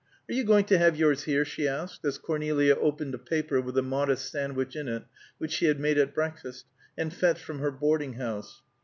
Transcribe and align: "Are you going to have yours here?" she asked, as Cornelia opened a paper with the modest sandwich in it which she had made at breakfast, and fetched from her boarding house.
"Are 0.27 0.33
you 0.33 0.43
going 0.43 0.65
to 0.65 0.79
have 0.79 0.95
yours 0.95 1.25
here?" 1.25 1.45
she 1.45 1.67
asked, 1.67 2.03
as 2.05 2.17
Cornelia 2.17 2.73
opened 2.73 3.13
a 3.13 3.19
paper 3.19 3.61
with 3.61 3.75
the 3.75 3.83
modest 3.83 4.31
sandwich 4.31 4.75
in 4.75 4.87
it 4.87 5.03
which 5.37 5.51
she 5.51 5.65
had 5.65 5.79
made 5.79 5.99
at 5.99 6.15
breakfast, 6.15 6.65
and 6.97 7.13
fetched 7.13 7.43
from 7.43 7.59
her 7.59 7.69
boarding 7.69 8.13
house. 8.13 8.63